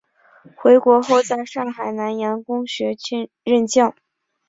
[0.55, 2.97] 回国后在上海南洋公学
[3.43, 3.93] 任教。